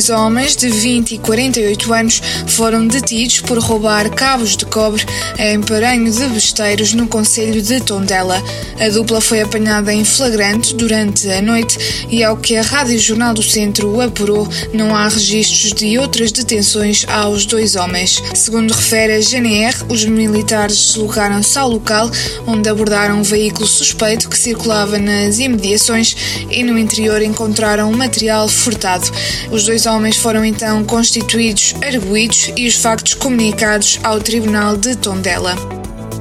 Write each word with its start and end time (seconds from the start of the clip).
Dois 0.00 0.08
homens 0.08 0.56
de 0.56 0.66
20 0.66 1.16
e 1.16 1.18
48 1.18 1.92
anos 1.92 2.22
foram 2.46 2.86
detidos 2.86 3.40
por 3.40 3.58
roubar 3.58 4.08
cabos 4.08 4.56
de 4.56 4.64
cobre 4.64 5.04
em 5.38 5.60
Paranho 5.60 6.10
de 6.10 6.26
Besteiros, 6.28 6.94
no 6.94 7.06
Conselho 7.06 7.60
de 7.60 7.80
Tondela. 7.80 8.42
A 8.80 8.88
dupla 8.88 9.20
foi 9.20 9.42
apanhada 9.42 9.92
em 9.92 10.02
flagrante 10.02 10.74
durante 10.74 11.28
a 11.28 11.42
noite 11.42 12.06
e, 12.08 12.24
ao 12.24 12.38
que 12.38 12.56
a 12.56 12.62
Rádio 12.62 12.98
Jornal 12.98 13.34
do 13.34 13.42
Centro 13.42 14.00
apurou, 14.00 14.48
não 14.72 14.96
há 14.96 15.06
registros 15.06 15.74
de 15.74 15.98
outras 15.98 16.32
detenções 16.32 17.04
aos 17.06 17.44
dois 17.44 17.76
homens. 17.76 18.22
Segundo 18.34 18.72
refere 18.72 19.12
a 19.12 19.20
GNR, 19.20 19.84
os 19.90 20.06
militares 20.06 20.78
deslocaram-se 20.78 21.58
ao 21.58 21.68
local 21.68 22.10
onde 22.46 22.70
abordaram 22.70 23.18
um 23.18 23.22
veículo 23.22 23.66
suspeito 23.66 24.30
que 24.30 24.38
circulava 24.38 24.98
nas 24.98 25.38
imediações 25.38 26.16
e 26.50 26.62
no 26.62 26.78
interior 26.78 27.20
encontraram 27.20 27.92
material 27.92 28.48
furtado. 28.48 29.06
Os 29.50 29.66
dois 29.66 29.86
homens 29.90 30.16
foram 30.16 30.44
então 30.44 30.84
constituídos 30.84 31.74
arguídos 31.82 32.52
e 32.56 32.66
os 32.66 32.76
factos 32.76 33.14
comunicados 33.14 33.98
ao 34.04 34.20
Tribunal 34.20 34.76
de 34.76 34.96
Tondela. 34.96 35.56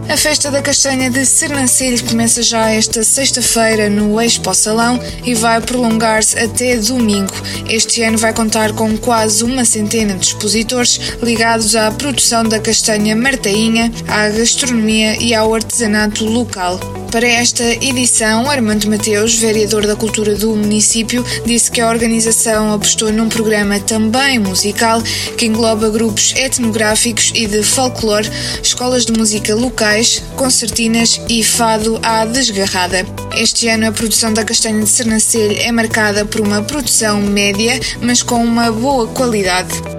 A 0.10 0.18
festa 0.18 0.50
da 0.50 0.60
castanha 0.60 1.12
de 1.12 1.23
Sernancelho 1.23 2.04
começa 2.04 2.41
já 2.41 2.72
esta 2.72 3.04
sexta-feira 3.04 3.91
no 3.91 4.20
Expo 4.20 4.55
Salão 4.55 5.00
e 5.24 5.36
vai 5.36 5.62
prolongar-se 5.62 6.38
até 6.40 6.77
domingo. 6.77 7.32
Este 7.70 8.02
ano 8.02 8.18
vai 8.18 8.34
contar 8.34 8.74
com 8.74 8.98
quase 8.98 9.43
uma 9.43 9.63
centena 9.63 10.15
de 10.15 10.26
expositores 10.26 10.99
ligados 11.21 11.76
à 11.76 11.91
produção 11.91 12.43
da 12.43 12.60
castanha 12.60 13.15
martainha, 13.15 13.91
à 14.08 14.30
gastronomia 14.30 15.15
e 15.21 15.36
ao 15.36 15.54
artesanato 15.54 16.26
local. 16.26 16.80
Para 17.12 17.27
esta 17.27 17.63
edição, 17.63 18.48
Armando 18.48 18.88
Mateus, 18.88 19.34
vereador 19.34 19.88
da 19.88 19.96
Cultura 19.96 20.35
do 20.35 20.55
município, 20.55 21.26
disse 21.43 21.71
que 21.71 21.82
a 21.82 21.90
organização 21.90 22.71
apostou 22.71 23.12
num 23.12 23.27
programa 23.27 23.79
também 23.79 24.38
musical 24.38 25.02
que 25.35 25.48
engloba 25.48 25.90
grupos 25.90 26.35
etnográficos 26.35 27.32
e 27.34 27.48
de 27.48 27.63
folclore, 27.63 28.30
escolas 28.62 29.07
de 29.07 29.13
música 29.13 29.55
locais, 29.55 30.21
concertinas 30.35 31.20
e 31.27 31.43
fado 31.43 31.99
à 32.04 32.26
desgarrada. 32.26 33.04
Este 33.35 33.68
ano 33.68 33.87
a 33.87 33.91
produção 33.91 34.32
da 34.32 34.46
castanha 34.46 34.84
de 34.84 34.90
Sernancelho 34.90 35.57
é 35.60 35.71
marcada 35.71 36.26
por 36.26 36.41
uma 36.41 36.62
produção 36.62 37.20
média, 37.21 37.80
mas 38.02 38.21
com 38.21 38.43
uma 38.43 38.71
boa 38.71 39.07
qualidade. 39.07 39.99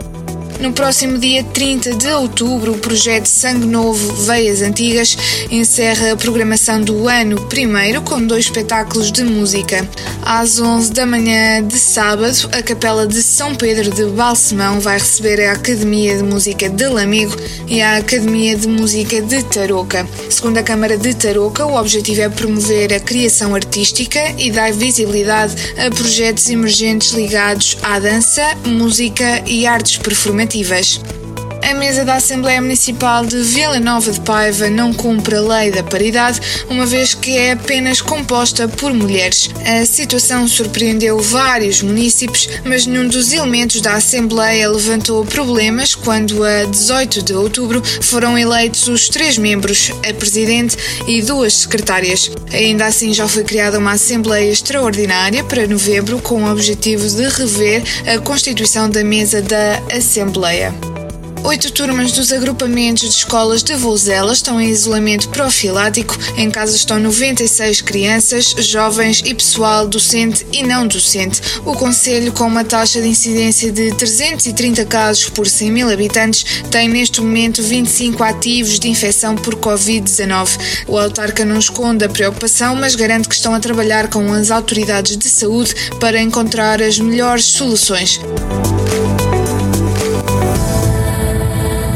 No 0.61 0.75
próximo 0.75 1.17
dia 1.17 1.43
30 1.43 1.95
de 1.95 2.09
outubro, 2.09 2.73
o 2.73 2.79
projeto 2.79 3.25
Sangue 3.25 3.67
Novo 3.67 4.13
Veias 4.25 4.61
Antigas 4.61 5.17
encerra 5.51 6.13
a 6.13 6.17
programação 6.17 6.83
do 6.83 7.09
ano 7.09 7.41
primeiro 7.47 8.03
com 8.03 8.23
dois 8.23 8.45
espetáculos 8.45 9.11
de 9.11 9.25
música. 9.25 9.89
Às 10.33 10.61
11 10.61 10.93
da 10.93 11.05
manhã 11.05 11.61
de 11.61 11.77
sábado, 11.77 12.49
a 12.53 12.63
Capela 12.63 13.05
de 13.05 13.21
São 13.21 13.53
Pedro 13.53 13.91
de 13.91 14.05
Balsemão 14.05 14.79
vai 14.79 14.97
receber 14.97 15.45
a 15.45 15.55
Academia 15.55 16.17
de 16.19 16.23
Música 16.23 16.71
de 16.71 16.87
Lamego 16.87 17.35
e 17.67 17.83
a 17.83 17.97
Academia 17.97 18.57
de 18.57 18.69
Música 18.69 19.21
de 19.21 19.43
Tarouca. 19.43 20.07
Segundo 20.31 20.59
a 20.59 20.63
Câmara 20.63 20.97
de 20.97 21.15
Tarouca, 21.15 21.67
o 21.67 21.75
objetivo 21.75 22.21
é 22.21 22.29
promover 22.29 22.95
a 22.95 23.01
criação 23.01 23.57
artística 23.57 24.21
e 24.39 24.53
dar 24.53 24.73
visibilidade 24.73 25.57
a 25.77 25.91
projetos 25.91 26.49
emergentes 26.49 27.11
ligados 27.11 27.77
à 27.83 27.99
dança, 27.99 28.55
música 28.65 29.43
e 29.49 29.67
artes 29.67 29.99
performativas. 29.99 31.01
A 31.71 31.75
mesa 31.75 32.05
da 32.05 32.17
Assembleia 32.17 32.61
Municipal 32.61 33.25
de 33.25 33.41
Vila 33.43 33.79
Nova 33.79 34.11
de 34.11 34.21
Paiva 34.23 34.69
não 34.69 34.93
cumpre 34.93 35.37
a 35.37 35.41
lei 35.41 35.71
da 35.71 35.85
paridade, 35.85 36.41
uma 36.69 36.85
vez 36.85 37.15
que 37.15 37.39
é 37.39 37.53
apenas 37.53 38.01
composta 38.01 38.67
por 38.67 38.93
mulheres. 38.93 39.49
A 39.65 39.87
situação 39.87 40.49
surpreendeu 40.49 41.21
vários 41.21 41.81
municípios, 41.81 42.49
mas 42.65 42.87
nenhum 42.87 43.07
dos 43.07 43.33
elementos 43.33 43.81
da 43.81 43.95
Assembleia 43.95 44.69
levantou 44.69 45.25
problemas 45.25 45.95
quando, 45.95 46.43
a 46.43 46.65
18 46.65 47.23
de 47.23 47.35
outubro, 47.35 47.81
foram 48.03 48.37
eleitos 48.37 48.89
os 48.89 49.09
três 49.09 49.39
membros, 49.39 49.93
a 50.09 50.13
Presidente 50.13 50.77
e 51.07 51.23
duas 51.23 51.53
secretárias. 51.55 52.33
Ainda 52.53 52.87
assim, 52.87 53.15
já 53.15 53.29
foi 53.29 53.45
criada 53.45 53.79
uma 53.79 53.93
Assembleia 53.93 54.51
Extraordinária 54.51 55.45
para 55.45 55.69
novembro 55.69 56.19
com 56.19 56.43
o 56.43 56.51
objetivo 56.51 57.07
de 57.09 57.29
rever 57.29 57.85
a 58.13 58.19
constituição 58.19 58.91
da 58.91 59.05
mesa 59.05 59.41
da 59.41 59.81
Assembleia. 59.97 60.75
Oito 61.43 61.73
turmas 61.73 62.13
dos 62.13 62.33
agrupamentos 62.33 63.03
de 63.03 63.17
escolas 63.17 63.63
de 63.63 63.75
Vouzela 63.75 64.33
estão 64.33 64.61
em 64.61 64.69
isolamento 64.69 65.29
profilático. 65.31 66.17
Em 66.37 66.51
casa 66.51 66.77
estão 66.77 67.01
96 67.01 67.81
crianças, 67.81 68.55
jovens 68.59 69.23
e 69.25 69.35
pessoal 69.35 69.89
docente 69.89 70.47
e 70.53 70.63
não 70.63 70.87
docente. 70.87 71.41
O 71.65 71.73
Conselho, 71.73 72.33
com 72.33 72.45
uma 72.45 72.63
taxa 72.63 73.01
de 73.01 73.09
incidência 73.09 73.73
de 73.73 73.95
330 73.97 74.85
casos 74.85 75.31
por 75.31 75.47
100 75.47 75.71
mil 75.73 75.91
habitantes, 75.91 76.63
tem 76.71 76.89
neste 76.89 77.21
momento 77.21 77.63
25 77.63 78.23
ativos 78.23 78.79
de 78.79 78.89
infecção 78.89 79.35
por 79.35 79.57
Covid-19. 79.57 80.85
O 80.87 80.99
autarca 80.99 81.45
não 81.45 81.59
esconde 81.59 82.05
a 82.05 82.09
preocupação, 82.09 82.77
mas 82.77 82.95
garante 82.95 83.29
que 83.29 83.35
estão 83.35 83.55
a 83.55 83.61
trabalhar 83.61 84.09
com 84.09 84.33
as 84.33 84.51
autoridades 84.51 85.17
de 85.17 85.29
saúde 85.29 85.75
para 85.99 86.21
encontrar 86.21 86.83
as 86.83 86.99
melhores 86.99 87.47
soluções. 87.47 88.21